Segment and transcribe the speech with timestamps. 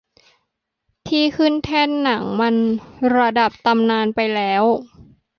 [1.07, 2.55] ที่ขึ้นแท่นหนังมัน
[3.15, 4.63] ระดับตำนานไปแล้ว